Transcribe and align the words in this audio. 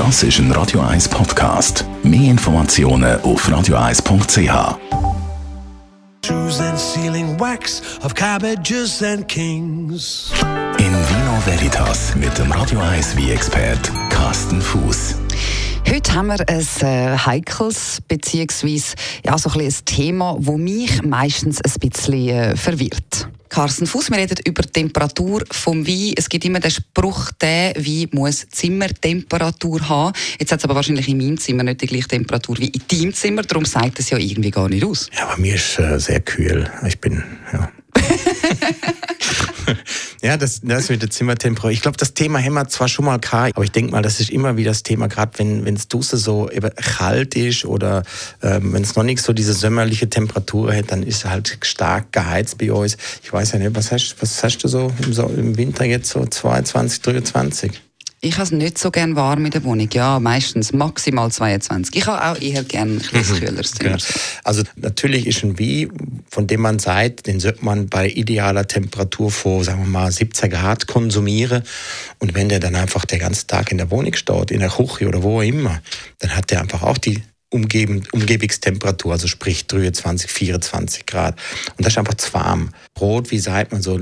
Das 0.00 0.22
ist 0.22 0.38
ein 0.38 0.50
Radio 0.52 0.80
1 0.80 1.10
Podcast. 1.10 1.84
Mehr 2.02 2.30
Informationen 2.30 3.20
auf 3.20 3.46
radio1.ch. 3.46 4.78
Shoes 6.24 6.58
and 6.58 6.78
sealing 6.78 7.38
wax 7.38 7.82
of 8.02 8.14
cabbages 8.14 9.02
and 9.02 9.28
kings. 9.28 10.32
In 10.78 10.86
Vino 10.86 11.38
Veritas 11.44 12.14
mit 12.16 12.36
dem 12.38 12.50
Radio 12.50 12.80
1 12.80 13.14
wie 13.18 13.30
expert 13.30 13.92
Carsten 14.08 14.62
Fuß. 14.62 15.16
Heute 15.86 16.14
haben 16.14 16.28
wir 16.28 16.48
ein 16.48 16.66
äh, 16.80 17.18
heikles 17.18 18.00
beziehungsweise 18.08 18.94
ja, 19.22 19.36
so 19.36 19.50
ein, 19.50 19.60
ein 19.60 19.74
Thema, 19.84 20.34
das 20.38 20.56
mich 20.56 21.02
meistens 21.02 21.60
ein 21.60 21.90
bisschen 21.90 22.28
äh, 22.30 22.56
verwirrt. 22.56 23.29
Carsten 23.50 23.88
Fuß, 23.88 24.10
wir 24.10 24.18
reden 24.18 24.38
über 24.46 24.62
die 24.62 24.70
Temperatur 24.70 25.42
vom 25.50 25.84
Wein. 25.84 26.14
Es 26.16 26.28
gibt 26.28 26.44
immer 26.44 26.60
den 26.60 26.70
Spruch, 26.70 27.32
der 27.32 27.74
Wein 27.74 28.08
muss 28.12 28.46
Zimmertemperatur 28.48 29.88
haben. 29.88 30.16
Jetzt 30.38 30.52
hat 30.52 30.60
es 30.60 30.64
aber 30.64 30.76
wahrscheinlich 30.76 31.08
in 31.08 31.18
meinem 31.18 31.36
Zimmer 31.36 31.64
nicht 31.64 31.82
die 31.82 31.86
gleiche 31.86 32.06
Temperatur 32.06 32.56
wie 32.58 32.68
in 32.68 32.82
deinem 32.88 33.12
Zimmer. 33.12 33.42
Darum 33.42 33.64
sagt 33.64 33.98
es 33.98 34.08
ja 34.10 34.18
irgendwie 34.18 34.52
gar 34.52 34.68
nicht 34.68 34.84
aus. 34.84 35.10
Ja, 35.12 35.26
bei 35.26 35.36
mir 35.36 35.56
ist 35.56 35.80
äh, 35.80 35.98
sehr 35.98 36.20
kühl. 36.20 36.70
Ich 36.86 37.00
bin, 37.00 37.24
ja. 37.52 37.72
ja, 40.22 40.36
das, 40.36 40.60
das 40.62 40.88
mit 40.90 41.02
der 41.02 41.10
Zimmertemperatur. 41.10 41.70
Ich 41.70 41.82
glaube, 41.82 41.96
das 41.96 42.14
Thema 42.14 42.38
hämmert 42.38 42.70
zwar 42.70 42.88
schon 42.88 43.04
mal 43.04 43.18
kalt, 43.18 43.56
aber 43.56 43.64
ich 43.64 43.72
denke 43.72 43.92
mal, 43.92 44.02
das 44.02 44.20
ist 44.20 44.30
immer 44.30 44.56
wieder 44.56 44.70
das 44.70 44.82
Thema, 44.82 45.08
gerade 45.08 45.38
wenn 45.38 45.74
es 45.74 45.88
Dusse 45.88 46.16
so 46.16 46.50
eben 46.50 46.70
kalt 46.74 47.34
ist 47.36 47.64
oder 47.64 48.02
ähm, 48.42 48.72
wenn 48.72 48.82
es 48.82 48.96
noch 48.96 49.02
nicht 49.02 49.22
so 49.22 49.32
diese 49.32 49.54
sommerliche 49.54 50.10
Temperatur 50.10 50.74
hat, 50.74 50.92
dann 50.92 51.02
ist 51.02 51.24
halt 51.24 51.58
stark 51.62 52.12
geheizt 52.12 52.58
bei 52.58 52.72
uns. 52.72 52.96
Ich 53.22 53.32
weiß 53.32 53.52
ja 53.52 53.58
nicht, 53.58 53.74
was 53.74 53.92
hast, 53.92 54.16
was 54.20 54.42
hast 54.44 54.58
du 54.58 54.68
so 54.68 54.92
im, 55.04 55.12
so 55.12 55.26
im 55.26 55.56
Winter 55.56 55.84
jetzt 55.84 56.10
so 56.10 56.24
22, 56.24 57.00
23? 57.00 57.89
Ich 58.22 58.34
habe 58.34 58.42
es 58.42 58.50
nicht 58.50 58.76
so 58.76 58.90
gerne 58.90 59.16
warm 59.16 59.46
in 59.46 59.50
der 59.50 59.64
Wohnung. 59.64 59.88
Ja, 59.92 60.20
meistens 60.20 60.74
maximal 60.74 61.32
22. 61.32 61.96
Ich 61.96 62.06
habe 62.06 62.22
auch 62.22 62.38
eher 62.38 62.62
gerne 62.64 62.92
ein 62.92 62.98
bisschen 62.98 63.36
mhm. 63.36 63.40
kühleres 63.40 63.72
Zimmer. 63.72 63.96
Ja. 63.96 64.04
Also 64.44 64.62
natürlich 64.76 65.26
ist 65.26 65.42
ein 65.42 65.58
Wein, 65.58 65.90
von 66.28 66.46
dem 66.46 66.60
man 66.60 66.78
sagt, 66.78 67.26
den 67.26 67.40
sollte 67.40 67.64
man 67.64 67.88
bei 67.88 68.10
idealer 68.10 68.68
Temperatur 68.68 69.30
vor, 69.30 69.64
sagen 69.64 69.80
wir 69.80 69.88
mal, 69.88 70.12
17 70.12 70.50
Grad 70.50 70.86
konsumieren. 70.86 71.62
Und 72.18 72.34
wenn 72.34 72.50
der 72.50 72.60
dann 72.60 72.74
einfach 72.74 73.06
den 73.06 73.20
ganzen 73.20 73.46
Tag 73.46 73.72
in 73.72 73.78
der 73.78 73.90
Wohnung 73.90 74.12
steht, 74.12 74.50
in 74.50 74.60
der 74.60 74.68
Küche 74.68 75.08
oder 75.08 75.22
wo 75.22 75.40
immer, 75.40 75.80
dann 76.18 76.36
hat 76.36 76.50
der 76.50 76.60
einfach 76.60 76.82
auch 76.82 76.98
die 76.98 77.22
Umgeben, 77.50 78.02
Umgebungstemperatur, 78.12 79.12
also 79.12 79.26
sprich 79.26 79.66
23, 79.66 80.30
24 80.30 81.06
Grad. 81.06 81.36
Und 81.76 81.84
das 81.84 81.94
ist 81.94 81.98
einfach 81.98 82.14
zu 82.14 82.32
warm. 82.32 82.70
Rot, 83.00 83.30
wie 83.30 83.38
sagt 83.38 83.72
man 83.72 83.82
so, 83.82 84.00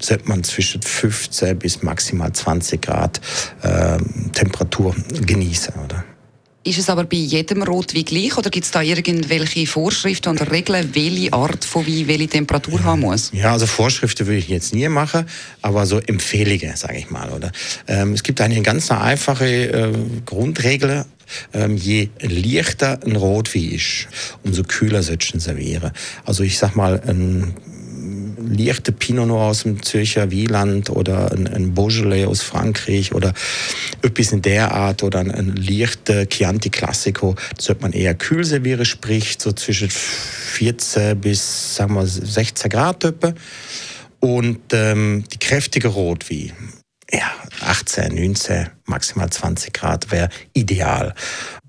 sollte 0.00 0.28
man 0.28 0.44
zwischen 0.44 0.80
15 0.80 1.58
bis 1.58 1.82
maximal 1.82 2.32
20 2.32 2.80
Grad 2.80 3.20
äh, 3.62 3.98
Temperatur 4.32 4.94
genießen, 5.26 5.74
oder? 5.84 6.04
Ist 6.66 6.78
es 6.78 6.88
aber 6.88 7.04
bei 7.04 7.18
jedem 7.18 7.62
Rotwein 7.62 8.06
gleich 8.06 8.38
oder 8.38 8.48
gibt 8.48 8.64
es 8.64 8.70
da 8.70 8.80
irgendwelche 8.80 9.66
Vorschriften 9.66 10.30
oder 10.30 10.50
Regeln, 10.50 10.94
welche 10.94 11.30
Art 11.30 11.62
von 11.62 11.86
Wein 11.86 12.08
welche 12.08 12.26
Temperatur 12.26 12.82
haben 12.82 13.02
muss? 13.02 13.30
Ja, 13.34 13.52
also 13.52 13.66
Vorschriften 13.66 14.26
würde 14.26 14.38
ich 14.38 14.48
jetzt 14.48 14.72
nie 14.72 14.88
machen, 14.88 15.26
aber 15.60 15.84
so 15.84 15.98
Empfehlungen, 15.98 16.74
sage 16.74 16.96
ich 16.96 17.10
mal. 17.10 17.28
Oder? 17.32 17.52
Ähm, 17.86 18.14
es 18.14 18.22
gibt 18.22 18.40
eine 18.40 18.62
ganz 18.62 18.90
einfache 18.90 19.44
äh, 19.46 19.92
Grundregel. 20.24 21.04
Ähm, 21.52 21.76
je 21.76 22.08
leichter 22.20 23.00
ein 23.04 23.16
Rotwein 23.16 23.72
ist, 23.72 24.08
umso 24.42 24.62
kühler 24.62 25.02
sollst 25.02 25.34
du 25.34 25.38
servieren. 25.38 25.92
Also 26.24 26.42
ich 26.42 26.58
sag 26.58 26.76
mal, 26.76 27.00
ein 27.06 27.54
leichte 28.48 28.92
Pinot 28.92 29.28
Noir 29.28 29.50
aus 29.50 29.62
dem 29.62 29.82
Zürcher 29.82 30.30
Wieland 30.30 30.90
oder 30.90 31.32
ein, 31.32 31.46
ein 31.46 31.74
Beaujolais 31.74 32.26
aus 32.26 32.42
Frankreich 32.42 33.14
oder 33.14 33.32
etwas 34.02 34.32
in 34.32 34.42
der 34.42 34.72
Art 34.72 35.02
oder 35.02 35.20
ein, 35.20 35.30
ein 35.30 35.56
leichter 35.56 36.26
Chianti 36.26 36.70
Classico, 36.70 37.34
das 37.56 37.66
sollte 37.66 37.82
man 37.82 37.92
eher 37.92 38.14
kühl 38.14 38.44
servieren, 38.44 38.84
sprich 38.84 39.36
so 39.38 39.52
zwischen 39.52 39.90
14 39.90 41.18
bis 41.20 41.76
sagen 41.76 41.94
wir 41.94 42.06
16 42.06 42.70
Grad 42.70 43.00
Töppe. 43.00 43.34
Und 44.20 44.72
ähm, 44.72 45.24
die 45.30 45.38
kräftige 45.38 45.88
Rotwein, 45.88 46.52
ja, 47.14 47.30
18, 47.60 48.14
19, 48.14 48.68
maximal 48.86 49.30
20 49.30 49.72
Grad 49.72 50.10
wäre 50.10 50.28
ideal. 50.52 51.14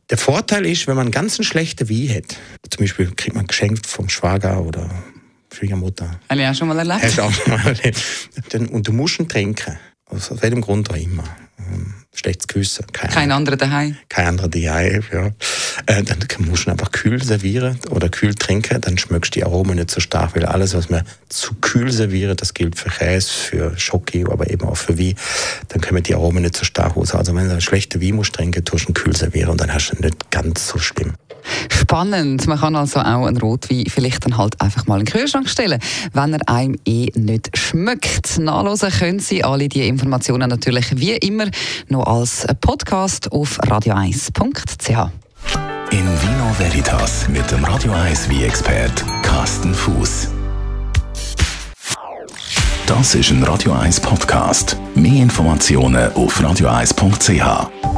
Der 0.09 0.17
Vorteil 0.17 0.65
ist, 0.65 0.87
wenn 0.87 0.95
man 0.95 1.11
ganz 1.11 1.39
eine 1.39 1.45
schlechte 1.45 1.89
Wein 1.89 2.15
hat, 2.15 2.37
zum 2.69 2.83
Beispiel 2.83 3.11
kriegt 3.15 3.35
man 3.35 3.47
geschenkt 3.47 3.87
vom 3.87 4.09
Schwager 4.09 4.61
oder 4.61 4.89
Schwiegermutter. 5.53 6.19
Habe 6.29 6.41
ich 6.41 6.47
auch 6.47 6.55
schon 6.55 6.67
mal 6.67 6.77
erlebt. 6.77 7.03
Hast 7.03 7.17
du 7.17 7.21
auch 7.23 7.31
schon 7.31 7.53
mal 7.53 7.65
erlebt. 7.65 8.01
Und 8.71 8.87
du 8.87 8.91
musst 8.91 9.19
ihn 9.19 9.27
trinken. 9.27 9.77
Aus 10.07 10.29
welchem 10.41 10.61
Grund 10.61 10.89
auch 10.91 10.95
immer. 10.95 11.23
Schlechtes 12.15 12.47
Gewissen. 12.47 12.85
Kein, 12.93 13.09
Kein 13.09 13.31
anderer 13.31 13.57
daheim. 13.57 13.97
Kein 14.09 14.27
anderer 14.27 14.47
daheim, 14.47 15.03
ja. 15.11 15.27
Äh, 15.85 16.03
dann 16.03 16.19
musst 16.39 16.65
du 16.65 16.71
einfach 16.71 16.91
kühl 16.91 17.21
servieren 17.21 17.77
oder 17.89 18.09
kühl 18.09 18.33
trinken, 18.33 18.79
dann 18.81 18.97
schmeckst 18.97 19.35
du 19.35 19.39
die 19.39 19.43
Aromen 19.45 19.75
nicht 19.75 19.91
so 19.91 19.99
stark, 19.99 20.35
weil 20.35 20.45
alles, 20.45 20.73
was 20.73 20.89
man 20.89 21.03
zu 21.29 21.53
kühl 21.55 21.91
serviert, 21.91 22.41
das 22.41 22.53
gilt 22.53 22.77
für 22.77 22.89
Käse, 22.89 23.29
für 23.29 23.77
Schoki, 23.77 24.25
aber 24.29 24.49
eben 24.49 24.65
auch 24.65 24.77
für 24.77 24.97
Wein, 24.97 25.15
dann 25.69 25.81
können 25.81 26.03
die 26.03 26.15
Aromen 26.15 26.43
nicht 26.43 26.55
so 26.55 26.63
stark 26.63 26.95
raus. 26.95 27.13
Also 27.13 27.35
wenn 27.35 27.45
du 27.45 27.51
eine 27.51 27.61
schlechte 27.61 28.01
Wein 28.01 28.15
musst 28.15 28.33
trinken, 28.33 28.63
tust 28.63 28.85
du 28.85 28.91
ihn 28.91 28.93
kühl 28.93 29.15
servieren 29.15 29.49
und 29.49 29.61
dann 29.61 29.73
hast 29.73 29.89
du 29.89 29.97
ihn 29.97 30.05
nicht 30.05 30.31
ganz 30.31 30.67
so 30.67 30.79
schlimm. 30.79 31.13
Spannend. 31.87 32.47
Man 32.47 32.59
kann 32.59 32.75
also 32.75 32.99
auch 32.99 33.27
einen 33.27 33.37
Rotwein 33.37 33.83
vielleicht 33.87 34.25
dann 34.25 34.37
halt 34.37 34.59
einfach 34.59 34.87
mal 34.87 34.99
in 34.99 35.05
den 35.05 35.13
Kühlschrank 35.13 35.47
stellen, 35.47 35.79
wenn 36.13 36.33
er 36.33 36.49
einem 36.49 36.79
eh 36.83 37.11
nicht 37.13 37.55
schmeckt. 37.55 38.39
Nachlesen 38.39 38.89
können 38.89 39.19
Sie 39.19 39.43
alle 39.43 39.69
diese 39.69 39.85
Informationen 39.85 40.49
natürlich 40.49 40.99
wie 40.99 41.11
immer 41.11 41.45
noch 41.89 42.07
als 42.07 42.47
Podcast 42.59 43.31
auf 43.31 43.59
radio1.ch. 43.61 44.89
In 45.91 46.07
Vino 46.07 46.55
Veritas 46.57 47.27
mit 47.29 47.49
dem 47.51 47.63
Radio 47.63 47.91
1 47.91 48.29
wie 48.29 48.43
expert 48.43 49.05
Carsten 49.21 49.75
Fuß. 49.75 50.29
Das 52.87 53.13
ist 53.13 53.29
ein 53.29 53.43
Radio 53.43 53.73
1 53.73 53.99
Podcast. 53.99 54.75
Mehr 54.95 55.21
Informationen 55.21 56.11
auf 56.13 56.39
radio1.ch. 56.41 57.94